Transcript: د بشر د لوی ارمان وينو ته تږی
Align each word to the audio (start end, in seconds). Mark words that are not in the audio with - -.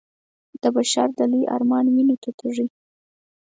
د 0.61 0.63
بشر 0.75 1.07
د 1.17 1.19
لوی 1.31 1.43
ارمان 1.55 1.85
وينو 1.93 2.15
ته 2.23 2.29
تږی 2.39 2.67